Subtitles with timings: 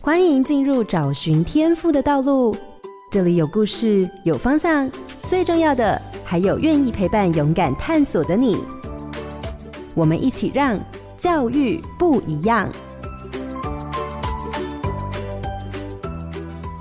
[0.00, 2.54] 欢迎进入找寻天赋的道路，
[3.10, 4.90] 这里有故事，有方向，
[5.22, 8.58] 最重要的还有愿意陪伴、勇敢探索的你。
[9.94, 10.78] 我们一起让
[11.16, 12.70] 教育不一样。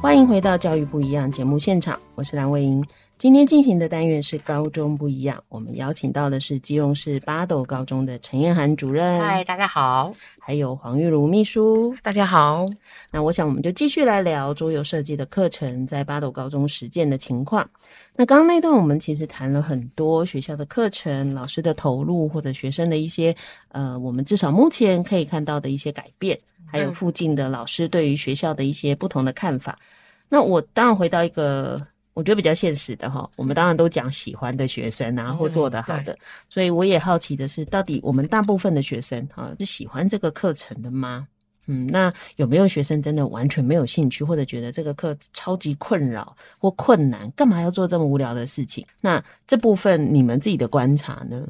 [0.01, 2.85] 欢迎回到《教育不一样》节目现场，我是蓝伟莹。
[3.23, 9.21] 今天进行的单元是高中不一样，我们邀请到的是基隆市八斗高中的陈燕涵主任。
[9.21, 10.13] 嗨，大家好。
[10.37, 11.95] 还有黄玉茹秘书。
[12.03, 12.67] 大家好。
[13.11, 17.65] 那我想我们就继续来聊桌游设计的课程在八斗高中实践的情况。
[18.13, 23.33] 那刚刚那段我们其实谈了很多学校的课程、老师的投入或者学生的一些
[23.69, 26.37] 呃，我们至少目前可以看到的一些改变。
[26.65, 29.79] 还有附近的老师对于学校的一些不同的看法。
[30.27, 36.17] 那我当然回到一个我觉得比较现实的哈，我们当然都讲喜欢的学生啊，或做得好的。
[36.49, 41.27] 所以我也好奇的是，到底我们大部分的学生哈是喜欢这个课程的吗？
[41.65, 48.85] 嗯，那有没有学生真的完全没有兴趣，或者觉得这个课超级困扰或困难，干嘛要做这么无聊的事情？
[48.99, 51.47] 那这部分你们自己的观察呢？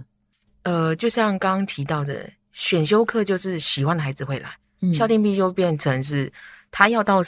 [0.61, 4.51] 呃，就像刚刚提到的，选修课就是喜欢的孩子会来。
[4.93, 6.31] 校定必就变成是，
[6.69, 7.21] 他要到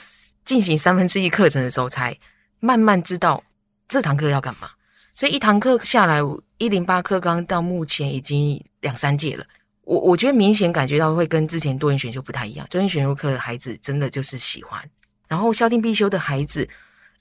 [0.43, 2.15] 进行三分之一课程的时候，才
[2.59, 3.43] 慢慢知道
[3.87, 4.69] 这堂课要干嘛。
[5.13, 6.19] 所以一堂课下来，
[6.57, 9.45] 一零八课纲到目前已经两三届了。
[9.81, 12.67] 我我觉得明显感觉到会跟之前多元选修不太一样。
[12.69, 14.83] 多元选修课的孩子真的就是喜欢，
[15.27, 16.67] 然后校定必修的孩子，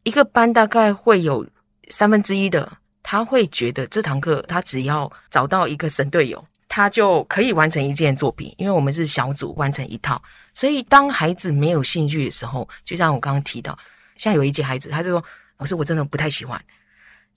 [0.02, 1.46] 一个班大概会有
[1.88, 6.44] 三分之一的，他会觉得这堂课他只要找到一个神队友。
[6.66, 10.20] 他就可以完成一件作品，因为我们是小组完成一套，
[10.54, 13.78] 所以当孩子没有兴趣的时候，就像我刚刚提到，
[14.16, 15.24] 像有一节孩子，他就说
[15.58, 16.62] ：“老师，我真的不太喜欢，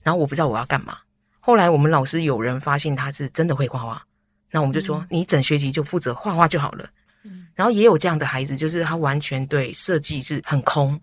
[0.02, 0.98] 然后我不知道我要干嘛。”
[1.40, 4.02] 后来我们老师有人发现他是真的会画画，
[4.50, 6.88] 那我们就说：“你整学期就负责画画就好了。”
[7.24, 11.00] 嗯，然后也有这样的孩子，就是他完全对设计是很空，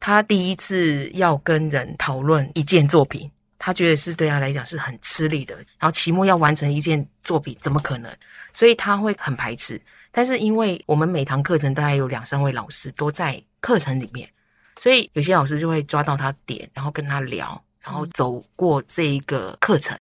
[0.00, 3.30] 他第一次要跟人讨论一件作品。
[3.60, 8.16] 他觉得是对他来讲是很吃力的，然后期末要完成一件作品，怎么可能？
[8.52, 9.80] 所以他会很排斥。
[10.12, 14.30] 但是因为我们每堂课程大概有两三位老师都在课程里面，
[14.78, 19.96] 所以有些老师就会抓到他点，然后跟他聊，然后走过这一个课程。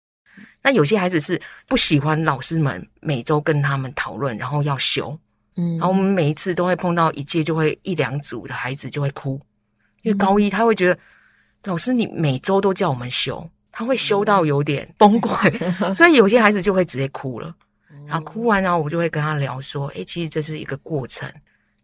[0.62, 5.18] 那有些孩子是不喜欢老师们每周跟他们讨论，然后要修，
[5.56, 9.42] 嗯，然后我们每一次都会碰到一届就会一两组的孩子就会哭，
[10.04, 11.00] 因为高一他会觉得。
[11.64, 15.52] 老师，你每周都叫我们修，他会修到有点崩溃，
[15.94, 17.54] 所以有些孩子就会直接哭了。
[18.06, 21.30] 然后哭完，然后我就会跟他聊说：“诶，其实这是一个过程。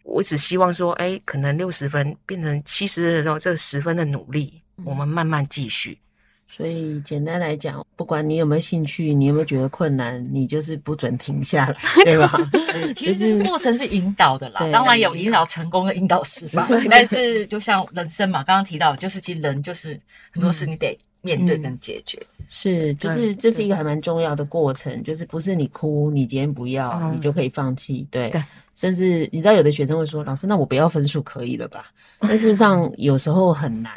[0.03, 5.97] 我只希望说，哎，可能六十分变成七十分的时候，这十分的努力，我们慢慢继续。”
[6.45, 11.75] 所以简单来讲，不管你有没有兴趣，你有没有觉得困难，你就是不准停下来，
[12.05, 12.31] 对吧？
[12.95, 19.99] 其实过程是引导的啦，当然有引导成功的引导失败，但是就像人生嘛，刚刚提到，就是其实人就是
[20.31, 28.29] 很多事你得面对跟解决，嗯、是，就是这是一个还蛮重要的过程，就是不是你哭，你今天不要，嗯、你就可以放弃，对。
[28.29, 28.43] 对
[28.73, 33.91] 甚至你知道，有的学生会说：“老师，那我不要分数可以了吧？” 但事实上有时候很难，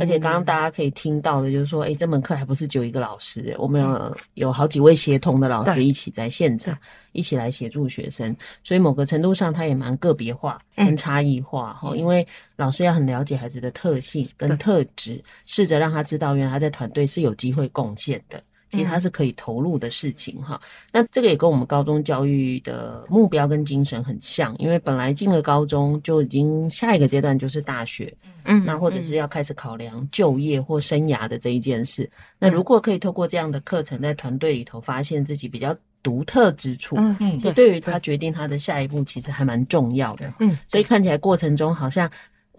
[0.00, 6.76] 而且刚刚大家可以听到的就是说：“诶，这门课还不是只有一个老师，我们有有好几位协同的老师一起在现场，
[7.12, 11.94] 一起来协助学生，所以某个程度上，他也蛮个别化跟差异化哈。
[11.96, 12.26] 因为
[12.56, 18.42] 老师要很了解孩子的特性跟特质，试着让他知道，原来他在团队是有机会贡献的。”
[18.72, 20.58] 其实它是可以投入的事情哈，
[20.90, 28.10] 那这个也跟我们高中教育的目标跟精神很像，因为本来进了高中就已经下一个阶段就是大学，
[28.44, 32.10] 嗯，那或者是要开始考量就业或生涯的这一件事。
[32.38, 42.10] 那如果可以透过这样的课程，在团队里头发现自己比较独特之处，嗯嗯，这对于他决定他的下一步其实还蛮重要的，嗯，所以看起来过程中好像。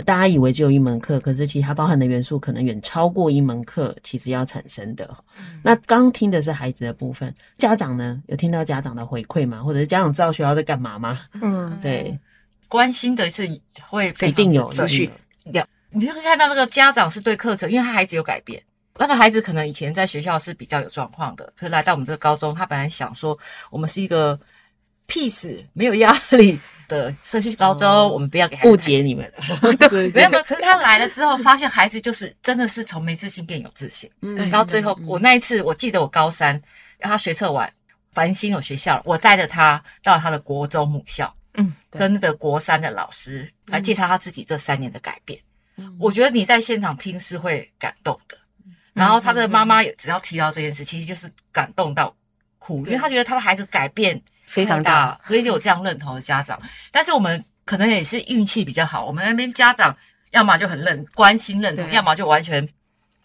[0.06, 5.08] 大家以为只有一门课，可是其实它包含的元素可能远超过一门课，其实要产生的。
[5.38, 9.62] 嗯、那刚听的是孩子的部分，家长呢，有听到家长的回馈吗？
[9.62, 11.20] 或者是家长知道学校在干嘛吗？
[11.42, 12.18] 嗯，对，
[12.68, 13.48] 关心的是
[13.88, 15.10] 会一定有继续
[15.46, 18.62] 有，你就会看到那个家长是对课程，因为他孩子有改变，
[18.98, 23.38] 那个孩子可能以前在学校是比较有状况的，可是来到我们这个高中，他本来想说
[23.70, 24.40] 我们是一个。
[25.06, 26.58] peace 没有压力
[26.94, 29.32] 的社区高中，哦、我们不要给他误解你们。
[29.90, 30.44] 对，没有没有。
[30.44, 34.10] 可是他来了之后，发现孩子就是真的是从没自信变有自信。
[34.22, 36.54] 嗯，然后最后我那一次，我记得我高三
[37.00, 37.72] 让他学测完，
[38.12, 45.40] 繁星有学校，我带着他到他的国中母校，嗯，跟那个国三的老师来介绍他自己这三年的改变。
[45.78, 48.38] 嗯，我觉得你在现场听是会感动的。
[48.94, 52.16] 然后他的妈妈也只要提到这件事，其实就是感动到
[52.60, 54.22] 哭，因为他觉得他的孩子改变。
[54.54, 56.62] 非常大，所以就有这样认同的家长。
[56.92, 59.96] 但是我们可能也是运气比较好，我们那边家长
[60.30, 62.68] 要么就很认关心认同，要么就完全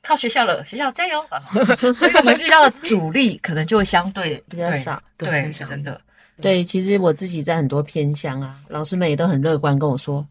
[0.02, 1.22] 靠学校了，学校加油。
[1.76, 6.00] 所以我们遇到的阻力可能就会相对比较少，对，对真的。
[6.40, 10.24] 对，其实我自己在很多偏乡啊，老师们也都很乐观跟我说，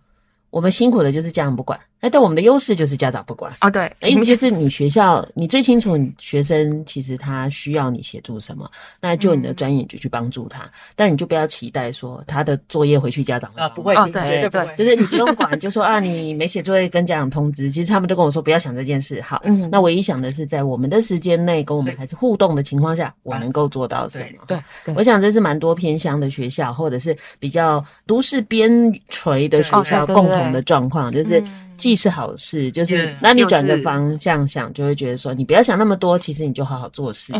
[0.49, 1.79] 我们辛苦的就是家长不管。
[1.99, 8.69] 哎，但我们的优势就是家长不管啊，对，意思就是你学校你最清楚，你学生其实他需要你协助什么，
[9.01, 24.45] 那就你的专业就去帮助他，但你就不要期待说他的作业回去家长啊不会，对对对，就是你不用管，就说啊你没写作业跟家长通知，其实他们都跟我说不要想这件事，好，嗯，那唯一想的是在我们的时间内跟我们孩子互动的情况下，我能够做到什么？
[24.45, 28.71] 对，我想这是蛮多偏乡的学校或者是比较都市边
[29.09, 31.41] 陲的学校共同的状况，就是。
[31.77, 37.33] 既是好事，就是那你转个方向想，就会觉得说，你不要想那么多，其实你就好好做事。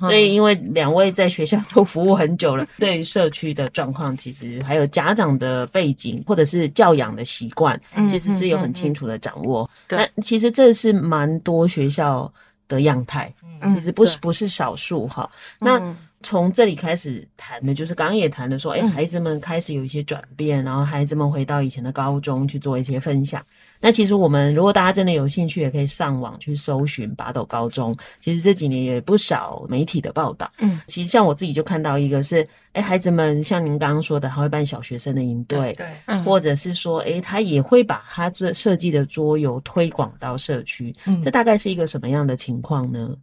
[0.00, 9.68] 所以，因为两位在学校都服务很久了， 对于社区的状况，其实还有家长的背景或者是教养的习惯，其实是有很清楚的掌握。
[9.88, 12.32] 那其实这是蛮多学校
[12.68, 13.32] 的样态，
[13.68, 15.30] 其实不是不是少数哈。
[15.60, 15.80] 那。
[16.22, 23.44] 从这里开始谈的，就是刚刚也谈的说，哎，孩子们开始有一些转变，然后孩子们回到以前的高中去做一些分享。
[23.80, 27.96] 那其实我们如果大家真的有兴趣，也可以上网去搜寻八斗高中。
[28.18, 30.50] 其实这几年也不少媒体的报道。
[30.58, 40.92] 嗯，其实像我自己就看到一个是，哎，孩子们像您刚刚说的，他会办小学生的营队，对，嗯，或者是说，哎，他也会把他这设计的桌游推广到社区。
[41.04, 43.14] 嗯，这大概是一个什么样的情况呢？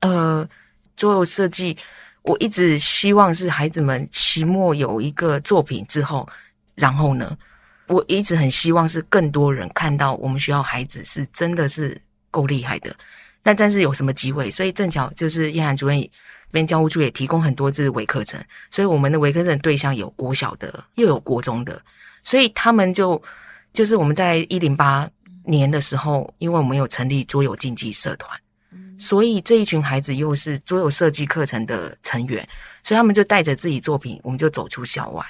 [0.00, 0.48] 呃，
[0.96, 1.76] 桌游设计。
[2.26, 6.28] 我一直希望是孩子们期末有一个作品之后，
[6.74, 7.36] 然后呢，
[7.86, 12.00] 我一直很希望是更多人看到我们学校孩子是真的是
[12.30, 12.94] 够厉害的。
[13.42, 14.50] 但但是有什么机会？
[14.50, 16.10] 所以正巧就是叶涵主任这
[16.50, 21.80] 边教务处也提供很多这是微课程，所以我们的微课程对象有国小的，又有国中的，
[22.24, 23.22] 所以他们就
[23.72, 25.08] 就是我们在一零八
[25.44, 28.36] 年的时候，因为我们有成立桌游竞技社团。
[28.98, 32.46] 所以这一群孩子又是桌游设计课程的成员，
[32.82, 35.24] 所以他们就带着自己作品，我们就走出校外。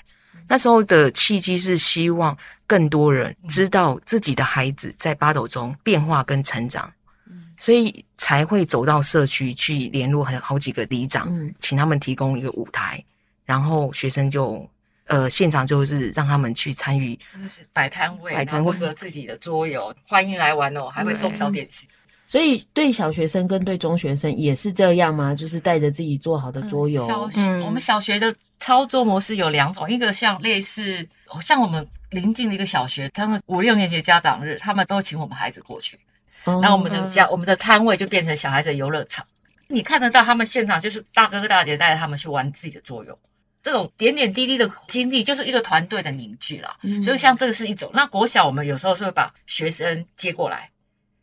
[0.49, 2.37] 那时候的契机是希望
[2.69, 6.89] 更多人知道自己的孩子在八斗中变化跟成长，
[7.59, 11.29] 所以才会走到社区去联络很好几个里长，
[11.59, 13.03] 请他们提供一个舞台，
[13.45, 14.69] 然后学生就
[15.07, 17.19] 呃现场就是让他们去参与，
[17.73, 21.89] 摆摊位，摆摊位和自己的桌游，欢迎来玩哦，还会送小点心。
[22.29, 25.35] 所以对小学生跟对中学生也是这样吗？
[25.35, 27.07] 就是带着自己做好的桌游。
[27.07, 31.07] 小学，我们小学的操作模式有两种，一个像类似
[31.41, 35.99] 像我们临近的一个小学，他们五六年级的家长日，他们都请我们孩子过去，
[36.45, 39.25] 然后我们的家我们的摊位就变成小孩子的游乐场。
[39.69, 43.17] 你看得到他们现场就是大哥哥大姐带着他们去玩自己的桌游，
[43.63, 46.77] 这种点点滴滴的经历就是一个团队的凝聚啦。
[47.05, 47.89] 所以像这个是一种。
[47.95, 50.69] 那国小我们有时候是会把学生接过来。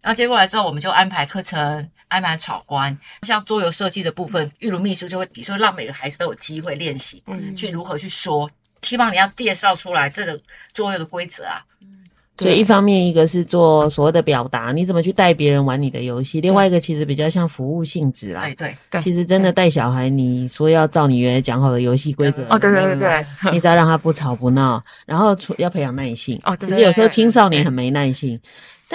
[0.03, 2.95] 然后接过来之后，我们就安排课程，安排闯关。
[3.21, 8.47] 像桌游设计的部分，玉如秘书就会比如说让每个孩子都有机会练习，嗯，去如何去说。
[8.81, 10.37] 希望你要介绍出来这个
[10.73, 11.63] 桌游的规则啊。
[12.37, 18.41] 所以一方面一个是做所谓的表达，你怎么去带别人玩你的游戏；另外一个其实比较像服务性质啦。
[18.41, 26.57] 对对对，其实真的带小孩，你说要照你原来讲好的游戏规则哦，对对对对，你只要让他不吵不闹，然后要培养耐性哦。
[26.59, 28.37] 其实有时候青少年很没耐性。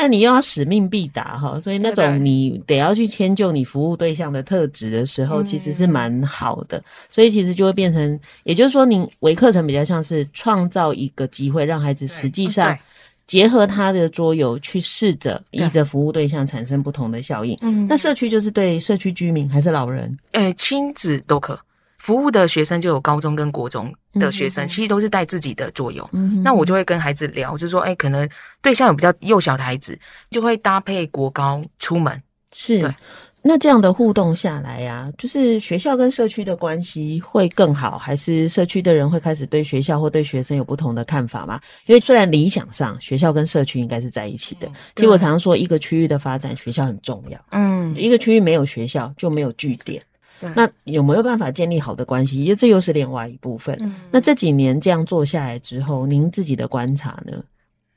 [0.00, 6.80] 但你又要使命必达哈，所以那种你得要去迁就你服务对象的特质的时候，其实是蛮好的。
[7.10, 12.78] 所以其实就会变成，也就是说，您微课程比较像是创造一个机会，让孩子实际上
[13.26, 17.58] 结合他的桌游去试着依着服务对象产生不同的效应。
[17.62, 20.16] 嗯，那社区就是对社区居民还是老人？
[20.30, 21.58] 诶，亲子都可。
[21.98, 26.08] 服务的学生就有高中跟国中的学生，嗯、其实都是带自己的桌游。
[26.12, 28.28] 嗯，那我就会跟孩子聊，就说，哎、欸，可能
[28.62, 29.98] 对象有比较幼小的孩子，
[30.30, 32.20] 就会搭配国高出门。
[32.52, 32.94] 是，
[33.42, 41.60] 那这样的互动下来呀、啊，就是学校跟社区的关系会更好，还是社区的人会开始对学校或对学生有不同的看法吗？
[41.86, 47.38] 因为虽然理想上学校跟社区应该是在一起的，嗯、其实我常常说，一个区域的发展，学校很重要。
[47.50, 50.02] 嗯，一个区域没有学校就没有据点。
[50.40, 52.44] 对那有没有办法建立好的关系？
[52.44, 53.76] 因为这又是另外一部分。
[53.80, 57.32] 嗯、那这几年这样做下来之后，您自己的观察呢？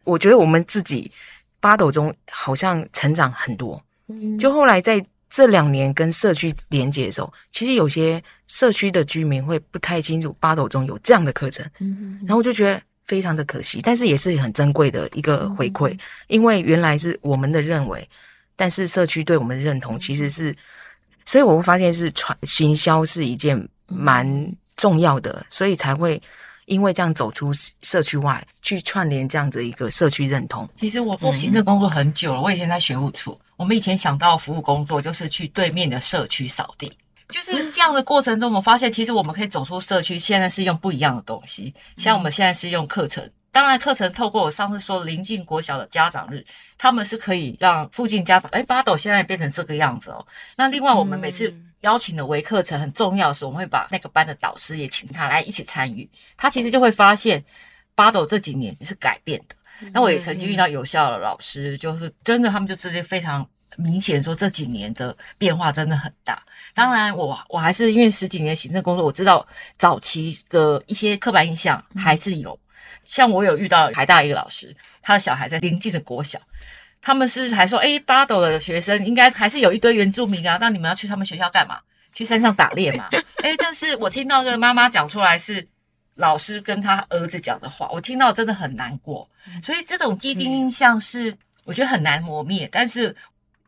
[0.03, 1.11] 我觉得我们自己
[1.59, 3.79] 八斗中好像成长很多。
[4.07, 11.63] 嗯，就后来在这两年跟社区连接的时候，其实有些社区的居民会不太清楚八斗中有这样的课程。
[12.21, 18.09] 然后我就觉得非常的可惜，但是也是很珍贵的一个回馈，嗯、因为原来是我们的认为，
[18.55, 20.55] 但是社区对我们的认同其实是。
[21.25, 24.25] 所以我会发现是传行销是一件蛮
[24.77, 26.21] 重要的，所以才会
[26.65, 27.51] 因为这样走出
[27.81, 30.67] 社区外，去串联这样的一个社区认同。
[30.75, 36.91] 其实我做行政工作很久了，我以前在学务处，我们以前想到服务工作就是去对面的社区扫地。
[37.29, 40.19] 就是这样的过程中，我们发现其实我们可以走出社区。
[40.19, 43.29] 现在是用不一样的东西，像我们现在是用课程。
[43.51, 46.45] 当然，课程透过我上次说临近国小的家长日，
[46.77, 48.49] 他们是可以让附近家长。
[48.51, 50.25] 哎，八斗现在变成这个样子哦。
[50.55, 56.09] 那另外，我们每次邀请的微课程很重要的是，我们会把那个班的导师也请他来一起参与。
[56.37, 57.43] 他其实就会发现，
[57.93, 59.55] 八斗这几年是改变的。
[59.91, 63.45] 那我也曾经遇到有效的老师，就是真的，他们就直接非常。
[63.77, 66.43] 明显说这几年的变化真的很大。
[66.73, 72.59] 当然我，我我还是因为十几年行政工作，我知道早期的一些刻板印象还是有。
[73.03, 76.39] 像我有遇到台大一个老师，他的小孩在临近的国小，
[77.01, 81.79] 他们是还说，诶，八斗的学生应该还是有一堆原住民啊，那你们要去他们学校干嘛？
[82.13, 83.09] 去山上打猎嘛？
[83.43, 85.67] 诶， 但是我听到这个妈妈讲出来是
[86.15, 89.29] 老师跟他儿子讲的话，我听到真的很难过。
[89.63, 93.15] 所以这种既定印象是我觉得很难磨灭，但是。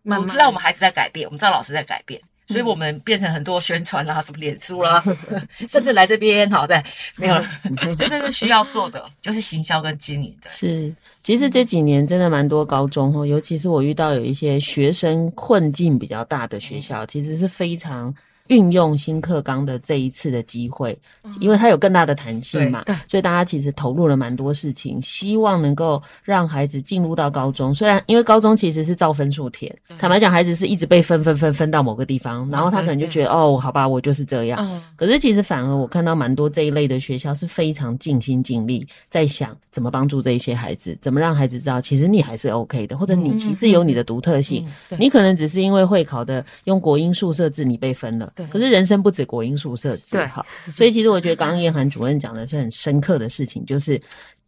[0.06, 5.02] 我知道我们孩子在改变，我们知道老师在改变，所以我们变成很多宣传啦，什么脸书啦，
[5.68, 6.84] 甚至来这边好在
[7.16, 7.46] 没有了，
[7.98, 10.50] 这这是需要做的，就是行销跟经营的。
[10.50, 18.14] 是，其实这几年真的蛮多高中哦，尤其是我遇到有一些学生困境比较大的学校，其实是非常。
[18.48, 20.98] 运用新课纲的这一次的机会，
[21.40, 27.74] 因为它有更大的弹性嘛，所以大家其实投入了蛮多事情，希望能够让孩子进入到高中。
[27.74, 34.82] 虽然因为高中其实是照分数填，坦白讲，孩子是一直被分分分分到某个地方，然后他可能就觉得哦，好吧，我就是这样。
[34.98, 44.68] 可是其实反而我看到蛮多这一类的学校是非常尽心尽力在想怎么帮助这一些孩子，怎么让孩子知道其实你还是 OK 的，或者你其实有你的独特性，
[45.00, 48.33] 你可能只是因为会考的用国英数设置你被分了。
[48.50, 54.02] 可是人生不止国英数设置，对，好，所以其实我觉得刚刚叶涵主任讲的是很深刻的事情，就是。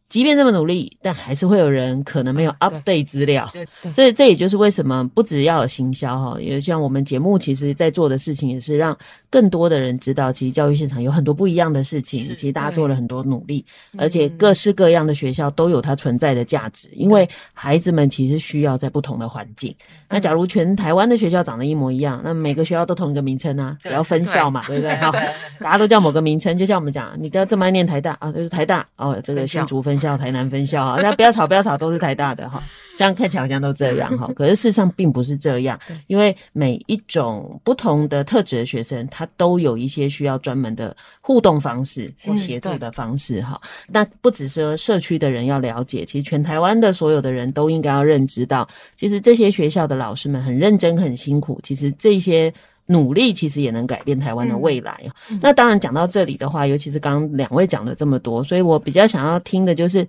[0.08, 3.50] 即便这么努力，但还是会有人可能没有 update 资料。
[3.52, 8.98] 对，这这也就是为什么不只要有行销哈，也像我们节目其实在做的事情，也是让
[9.30, 12.20] 更多的人知道，其实教育现场有很多不一样的事情。
[12.36, 13.66] 其实大家做了很多努力，
[13.98, 19.76] 而且各式各样的学校都有它存在的价值，因为孩子们其实需要在不同的环境。
[20.08, 24.96] 那假如全台湾的学校长得一模一样，那每个学校都同一个名称啊，只要分校嘛，对不对？
[25.02, 25.12] 哈，
[25.60, 30.06] 大家都叫某个名称，就像我们讲，你不要这么爱念台大啊，就是台大哦，这个新竹分校。
[30.06, 32.62] 校台南分校啊，大家不要吵，不要吵，都是台大的哈，
[32.96, 43.60] 这样看起来好像都这样哈， 可是事实上并不是这样，因为每一种不同的特质的学生，他都有一些需要专门的互动方式或协助的方式哈。
[43.88, 52.54] 那不只是说社区的人要了解，其实全台湾的所有的人都应该要认知到，其实这些学校的老师们很认真、很辛苦，其实这些。
[52.88, 55.00] 努力其实也能改变台湾的未来。
[55.32, 60.08] 嗯、那当然讲到这里的话，尤其是刚刚两位讲了这么多，所以我比较想要听的就是，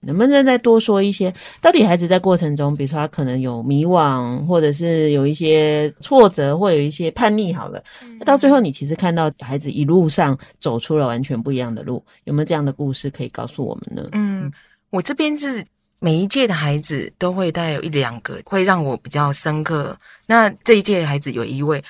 [0.00, 1.32] 能不能再多说一些？
[1.62, 7.82] 到底孩子在过程中，比如说他可能有迷惘，或者是有一些挫折，或有一些叛逆，好了，
[8.18, 14.08] 那到最后你其实看到孩子一路上走出了完全不一样的路，有没有这样的故事可以告诉我们呢？
[14.12, 14.52] 嗯，
[14.90, 15.64] 我这边是。
[16.04, 19.98] 每一届的孩子都会带有一两个会让我比较深刻。
[20.26, 21.82] 那这一届孩子有一位，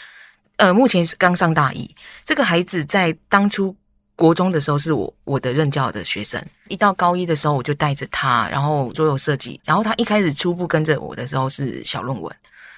[0.54, 1.92] 呃，目前是刚上大一。
[2.24, 3.74] 这个孩子在当初
[4.14, 9.60] 国中的时候是我我的任教的学生，一到高一的时候我就带着他，然后桌游设计。
[9.64, 12.32] 然后他一开始初步跟着我的时候是小论文，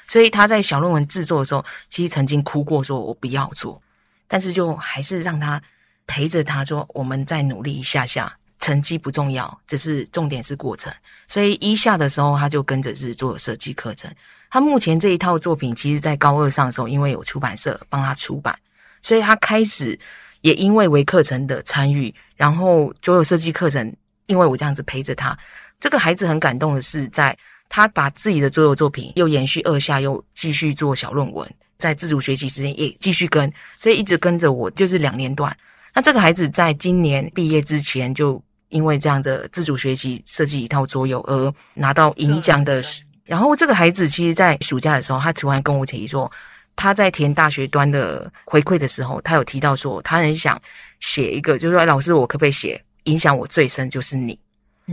[0.08, 3.78] 所以他在小论文制作的时候，其实曾经哭过，说我不要做，
[4.26, 5.62] 但是就还是让他
[6.06, 8.34] 陪着他说，我们再努力一下下。
[8.66, 10.92] 成绩不重要，只是重点是过程。
[11.28, 14.12] 所以一下的时候，他就跟着是做设计课程。
[14.50, 18.58] 他目前这一套作品，其实在高二上的时候，因为有出版社帮他出版，
[19.02, 19.96] 所以他开始
[20.40, 23.94] 也因为为课程的参与，然后所有设计课程，
[24.26, 25.38] 因为我这样子陪着他，
[25.78, 35.56] 这个孩子很感动的是，在他把自己的所有作品又延续二下，又继续做小论文，在自主学习时间也继续跟，所以一直跟着我，就是两年段。
[35.94, 38.42] 那这个孩子在今年毕业之前就。
[38.68, 42.82] 因为这样的自主学习设计一套桌游而拿到银奖的，
[43.24, 46.30] 然后这个孩子其实，在暑假的时候，他突然跟我提说，
[46.74, 50.60] 他在填大学端的回馈的时候，他有提到说，他很想
[51.00, 52.82] 写一个，就是说，老师，我可不可以写？
[53.04, 54.38] 影响我最深就是你。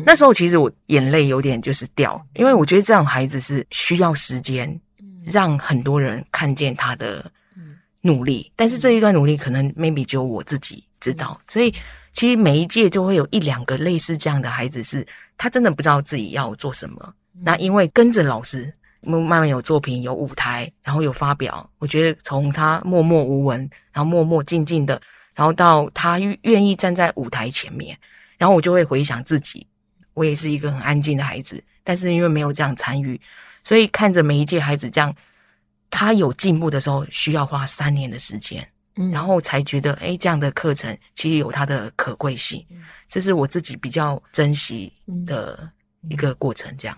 [0.05, 4.79] 那时候其实我眼泪有点就是掉，因为我觉得这种孩子是需要时间，
[5.23, 7.29] 让很多人看见他的
[8.01, 11.73] 努力，但是这一段努力可能 maybe 只有我自己知道，所以。
[12.13, 15.05] 其实每一届就会有一两个类似这样的孩子，是
[15.37, 17.13] 他真的不知道自己要做什么。
[17.41, 21.67] 那因为跟着老师，慢慢有作品、有舞台，然后有发表。
[21.79, 23.59] 我觉得从他默默无闻，
[23.91, 25.01] 然后默默静静的
[25.33, 27.97] 然后到他愿意站在舞台前面，
[28.37, 29.65] 然后我就会回想自己，
[30.13, 33.19] 我也是一个很安静的孩子，但是因为没有这样参与，
[33.63, 35.13] 所以看着每一届孩子这样，
[35.89, 42.65] 他有进步的时候，需要花三年的时间，嗯，然后才觉得，哎，这样的课程其实有它的可贵性，
[43.09, 44.91] 这是我自己比较珍惜
[45.25, 45.69] 的
[46.09, 46.97] 一个过程，这样。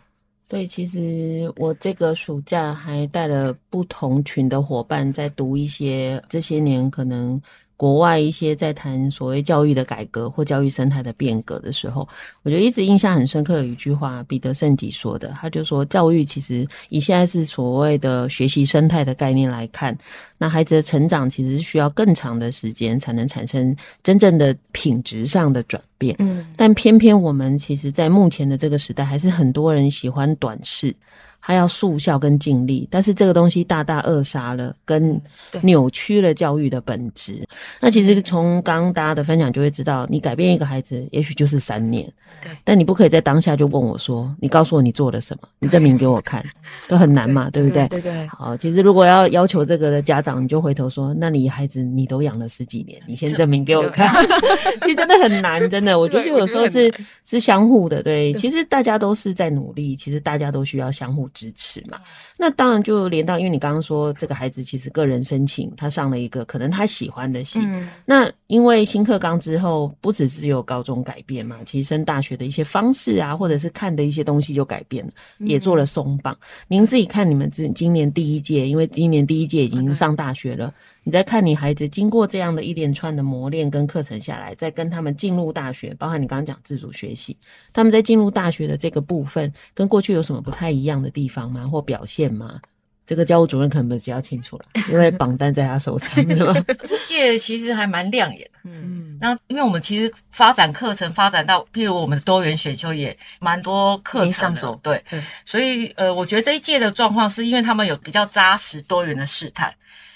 [0.49, 7.41] 所以，其实我这个暑假还带了不同群的伙伴在读一些这些年可能。
[7.77, 12.07] 国外一些在谈所谓教育的改革或教育生态的变革的时候，
[12.43, 19.97] 我觉得一直印象很深刻有一句话，彼得圣吉说的，他就说教育其实以现在是所谓的学习生态的概念来看，
[20.37, 26.15] 那孩子的成长其实是需要更长的时间才能产生真正的品质上的转变。
[26.19, 30.95] 嗯，但偏偏我们其实，在目前的这个时代，还是很多人喜欢短视。
[31.45, 35.21] 他要速效跟尽力，但是这个东西大大扼杀了跟
[35.61, 37.47] 扭曲了教育的本质。
[37.79, 42.11] 那其实从刚刚大家的分享就会知道，你改变一个孩子，也许就是三年。
[42.41, 45.47] 对，但你不可以在当下就问我说：“你告诉我你做了什么？
[45.59, 46.43] 你证明给我看。”
[46.89, 47.87] 都很难嘛，对，对不对？
[47.89, 48.27] 对对，对。
[48.27, 54.11] 好，其实如果要要求这个的家长，你就回头说：“那你孩子你都养了十几年，你先证明给我看。
[54.81, 56.91] ”其实真的很难，真的，我觉得有时候是
[57.23, 58.01] 是相互的。
[58.01, 61.29] 对，其实大家都是在努力，其实大家都需要相互。
[61.35, 61.99] 支持嘛，
[62.37, 67.59] 那当然就连到，因为你刚刚说这个孩子其实个人申请，他上了一个可能他喜欢的系。
[67.61, 76.33] 嗯、那因为新课纲之后，不只是有高中改变嘛，其实升大学的一些方式啊，或者是看的一些东西就改变了，也做了松绑。
[76.33, 76.39] 嗯、
[76.69, 80.73] 您自己看你们自今年第一届，因为今年第一届已经上大学了，
[81.05, 87.37] 你在看你孩子经过这样的一连串的磨练跟课程下来，再跟他们进入大学，包含你刚刚讲自主学习，
[87.71, 91.49] 他们在进入大学的这个部分，跟过去有什么不太一样的地方？
[91.51, 91.67] 吗？
[91.67, 92.59] 或表现吗？
[93.05, 96.53] 这个教务主任可能比较清楚了，因为榜单在他手上，是吧？
[96.83, 98.59] 这届其实还蛮亮眼的。
[98.63, 109.71] 嗯，那因为我们其实发展课程发展到，譬如我们的多元选修也蛮多课程上手，对，对所以呃，我觉得这一届的状况是因为他们有比较扎实多元的试探，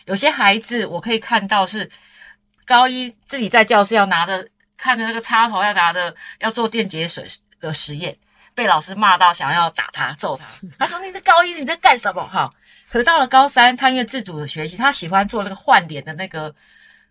[0.10, 1.90] 有些孩子我可以看到是
[2.66, 4.46] 高一自己在教室要拿着
[4.76, 7.26] 看着那个插头要拿着要做电解水
[7.62, 8.18] 的实验。
[8.56, 10.44] 被老师骂到想要打他揍他，
[10.80, 12.28] 他说，你这高一你在干什么？
[12.28, 12.52] 哈，
[12.90, 16.54] 可是到了高三，他因为自主的学习，他喜欢做那个换脸的那个，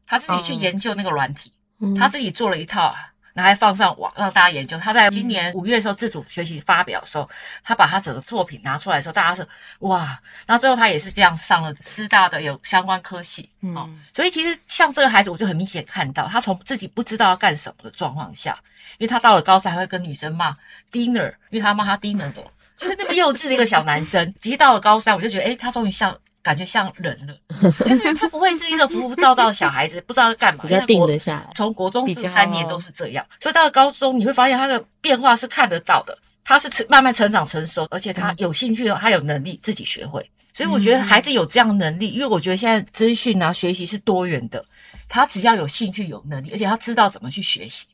[0.07, 2.95] 他自己去研究那个软体，嗯、他自己做了一套，
[3.38, 4.77] 然后还放上网让大家研究。
[4.79, 7.31] 他在今年五月的时候自主学习发表的时候，
[7.62, 9.46] 他把他整个作品拿出来的时候，大家是
[9.79, 18.59] 哇，然后最后他也是这样上了师大的有相关科系，嗯、哦，所以其实像这个孩子，我就很明显看到他从自己不知道要干什么的状况下，
[18.98, 20.53] 因为他到了高三还会跟女生骂。
[20.90, 22.42] dinner，因为他骂他 dinner 的，
[22.74, 24.35] 就是那么幼稚的一个小男生。
[24.40, 27.35] 其实到了高三，我就觉得，诶、欸、他终于像，感觉像人了，
[27.85, 30.64] 就是他不会是一个浮浮躁躁的小孩子，不知道在干嘛。
[30.64, 31.51] 比较定得下来。
[31.55, 36.16] 从国中这三年都是这样，所以到了高中，你会发现他的变化是看得到的。
[36.44, 40.24] 他是成慢慢成长成熟，而且他有兴趣，他有能力自己学会。
[40.55, 44.64] 所以我觉得孩子有这样能力，因为我觉得现在资讯啊学习是多元的，
[45.11, 47.87] 他只要有兴趣有能力，而且他知道怎么去学习。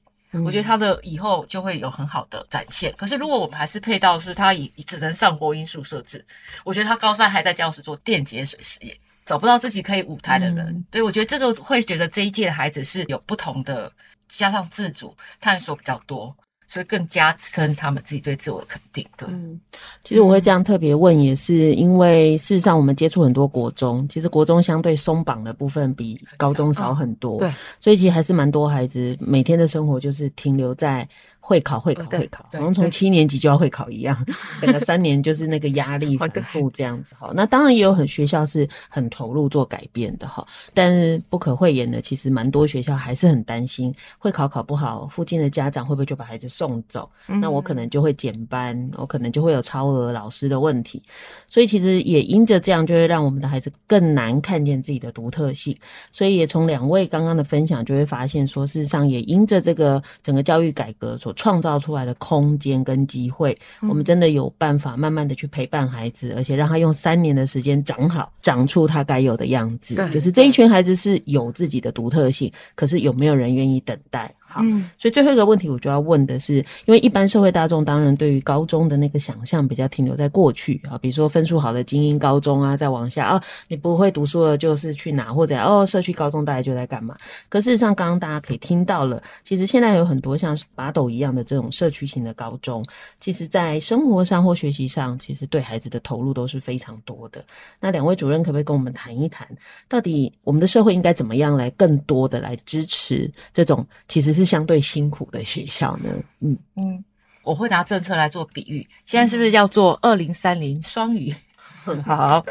[0.43, 2.93] 我觉得他的以后就会有很好的展现。
[2.97, 6.25] 可是如果我们还是配到是他以只能上播音数设置，
[6.65, 10.67] 我觉得他高三还在教室做电解水实验，找不到自己可以舞台的人。
[10.67, 13.93] 嗯、对，我觉得这个会觉得这一届的孩子是有不同的，
[14.29, 16.35] 加上自主探索比较多。
[16.67, 19.07] 所以更加深他们自己对自我的肯定。
[19.17, 19.61] 对，嗯，
[20.03, 27.39] 其实我会这样特别问，也是因为事实上我们接触很多国中，其实国中相对松绑的部分比高中少很多。
[27.39, 31.09] 对，所以其实还是蛮多孩子每天的生活就是停留在。
[31.47, 34.17] 会考，会考，会考，好像从七年级就要会考一样，
[34.63, 37.31] 整个三年就是那个压力反复这样子哈。
[37.35, 47.11] 那当然也有很学校是很投入做改变的哈，但是不可讳言的，其实蛮多学校还是很担心会考考不好，附近的家长会不会就把孩子送走？
[47.27, 51.03] 那我可能就会减班，我可能就会有超额老师的问题。
[51.47, 55.77] 所以其实也因着这样，就会让我们的孩子更难看见自己的独特性。
[56.11, 61.34] 所以也从两位刚刚的分享就会发现，说事实上也因着这个整个教育改革所。
[61.35, 69.95] 创造出来的空间跟机会，我们真的有办法慢慢的去陪伴孩子，而且让他用三年的时间长好，长出他该有的样子。
[70.11, 74.35] 就是这一群孩子是有自己的独特性，可是有没有人愿意等待？
[74.55, 87.17] 好，嗯、所以最后一个问题我就要问的是，因为一般社会大众当然对于高中的那个想象比较停留在过去啊，比如说分数好的精英高中啊，再往下啊，你不会读书了就是去哪或者哦，社区高中大家就在干嘛？
[87.49, 92.87] 可事实上，刚刚大家可以听到了，其实现在有很多像八斗一样的这种社区型的高中，
[93.19, 97.45] 其实在生活上或学习上，其实对孩子的投入都是非常多的。
[97.81, 99.49] 那两位主任可不可以跟我们谈一谈，
[99.89, 106.11] 到底我们的社会应该怎么样来更多的来支持这种其实是相对辛苦的学校呢？
[106.41, 107.05] 嗯嗯，
[107.43, 111.35] 我会拿政策来做比喻，现在是不是要做二零三零双语？
[112.05, 112.45] 好，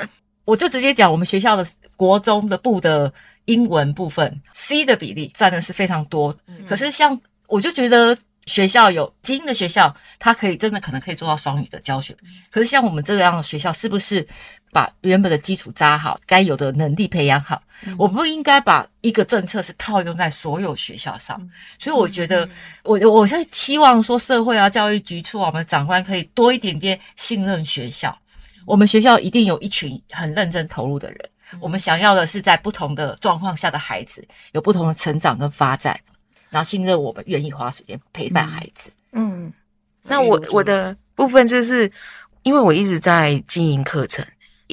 [0.45, 3.13] 我就直接讲我们学校的国中的部的
[3.45, 6.35] 英文部分，C 的比例占的是非常多。
[6.67, 8.17] 可是像我就觉得。
[8.45, 12.13] 学校有精英的学校，它可以真的可能可以做到双语的教学。
[12.51, 14.27] 可是像我们这样的学校，是不是
[14.73, 17.61] 把原本的基础扎好，该有的能力培养好？
[17.85, 21.37] 嗯、我不应该把一个政策是套用在所有学校上。
[21.41, 22.49] 嗯、所以我觉得
[22.83, 28.17] 我，我我现在期望说，社会啊、教育局处啊，我们的长官可以多一点点信任学校。
[28.65, 31.19] 我们学校一定有一群很认真投入的人。
[31.51, 35.99] 嗯、我们想要的是在不同的状况下的孩子有不同的成长跟发展。
[36.49, 38.93] 然后信任我们，愿意花时间陪伴孩子。
[39.11, 39.53] 嗯，嗯，
[40.03, 41.91] 那我我的部分就是，
[42.43, 44.23] 因为我一直在经营课程，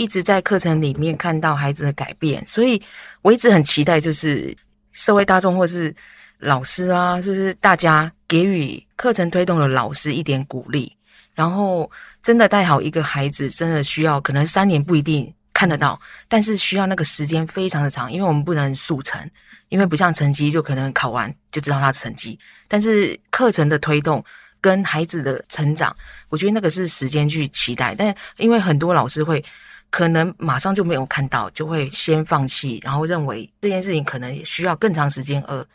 [0.01, 2.81] 一直在课程里面看到孩子的改变，所以
[3.21, 4.57] 我一直很期待，就是
[4.93, 5.95] 社会大众或是
[6.39, 10.91] 老师啊，就是大家给予课程推动的老师一点鼓励，
[11.35, 11.91] 然后
[12.23, 19.21] 真的带好一个孩子，真的需要可能三年不一定看得到，但是需要那个时间非常的长，因为我们不能速成。
[19.69, 22.37] 因为不像成绩，就可能考完就知道他的成绩，
[22.67, 24.25] 但是课程的推动
[24.61, 25.95] 跟孩子的成长，
[26.29, 27.95] 我觉得那个是时间去期待。
[27.95, 29.41] 但因为很多老师会
[29.91, 35.43] 可能马上就没有看到，就会先放弃，然后认为这件事情可能需要更长时间。
[35.49, 35.67] 而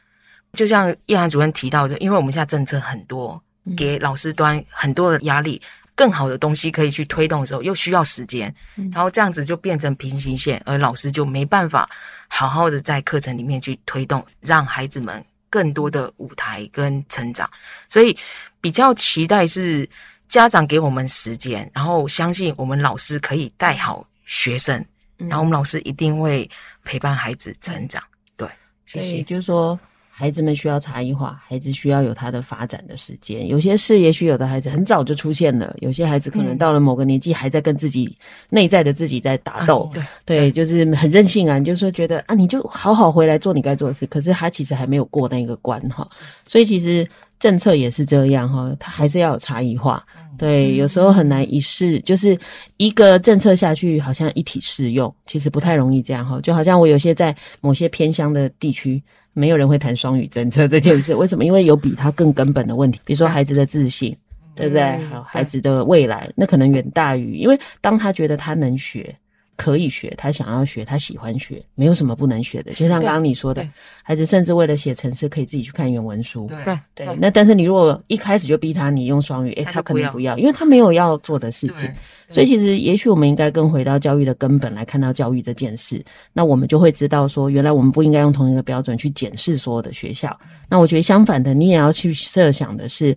[0.53, 3.41] 就像叶涵主任提到的，因为我们现在政策很多，
[3.75, 5.61] 给老师端很多的压力，
[5.95, 8.53] 更好的东西可以去推动的时候，又需要时间，
[8.91, 11.89] 然后这样子就变成平行线，而老师就没办法。
[12.27, 17.47] 好好的在课程里面去推动，让孩子们更多的舞台跟成长，
[17.87, 18.17] 所以
[18.59, 19.87] 比较期待是
[20.27, 24.83] 家长给我们时间，然后相信我们老师可以带好学生，
[25.17, 26.49] 然后我们老师一定会
[26.83, 28.01] 陪伴孩子成长。
[28.35, 28.47] 对，
[28.85, 29.23] 谢谢。
[29.23, 29.79] 就是说。
[30.17, 33.45] 孩子们需要差异化，孩子需要有他的发展的时间。
[33.49, 38.17] 有些事，也许有的孩子很早就出现了，有些孩子可能到了某个年纪，还在跟自己
[38.49, 39.91] 内在的自己在打斗。
[39.93, 44.05] 对、嗯、对，对就是很任性啊，你就是说觉得啊，你就好好回来做你该做的事。
[44.05, 46.09] 可是他其实还没有过那个关哈，
[46.47, 47.05] 所以其实
[47.39, 50.03] 政策也是这样哈，它还是要有差异化。
[50.37, 52.37] 对，有时候很难一试，就是
[52.77, 56.39] 一个政策下去，好像一体适用，其实不太容易这样哈。
[56.41, 59.01] 就好像我有些在某些偏乡的地区。
[59.37, 61.43] 没有人会谈双语政策这件事， 为什么？
[61.43, 64.15] 因为有比它更根本的问题，比如说孩子的自信，
[64.55, 64.81] 对不对？
[64.81, 69.13] 还有孩子的未来，那可能远大于，因为当他觉得他能学。
[69.55, 72.71] 可以学，他想要学，他喜欢学，没有什么不能学的。
[72.73, 73.67] 就像刚刚你说的，
[74.03, 76.47] 孩子甚至为了写程式，可以自己去看原文书。
[76.47, 77.15] 对对，对。
[77.19, 81.89] 那但是你如果一开始就逼他你用双语，诶，他可能不要，因为他没有要做的事情。
[82.27, 90.37] 所以其实也许我们应该更回到教育的根本来看到教育这件事，那我们就会知道说，原来我们不应该用同一个标准去检视所有的学校。
[90.67, 93.15] 那我觉得相反的，你也要去设想的是。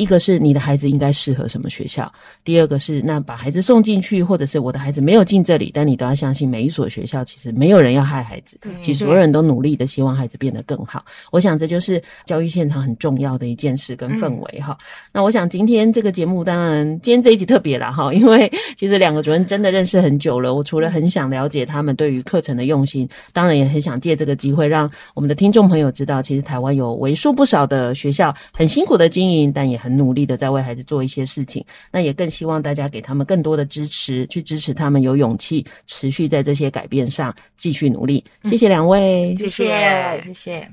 [0.00, 2.10] 一个是你的孩子应该适合什么学校，
[2.42, 11.04] 第二个是那把孩子送进去，或者是我的孩子没有进这里，但你都要相信每一所学校其实没有人要害孩子，其实所有人都努力的希望孩子变得更好。
[11.30, 14.72] 我想这就是教育现场很重要的一件事跟氛围哈。
[14.80, 29.89] 嗯、那我想今天这个节目当然今天这一集特别啦哈， 因为其实两个主任真的认识很久了，我除了很想了解他们对于课程的用心，当然也很想借这个机会让我们的听众朋友知道，其实台湾有为数不少的学校很辛苦的经营，但也很。
[29.96, 38.24] 努力的在为孩子做一些事情，那也更希望大家给他们更多的支持，去支持他们有勇气持续在这些改变上继续努力。
[38.44, 40.68] 谢谢两位，谢谢，谢谢，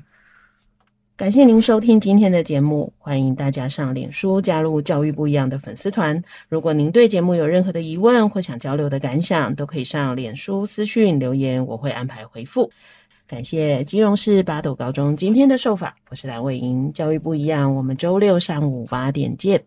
[1.16, 6.22] 感谢您收听今天的节目，欢迎大家上脸书加入教育不一样的粉丝团。
[6.48, 12.70] 如果您对节目有任何的疑问或想交流的感想，都可以上脸书私讯留言，我会安排回复。
[13.28, 16.90] 感谢金融市八斗高中今天的授法，我是蓝伟莹。
[16.94, 19.62] 教育不一样，我们周六上午八点见。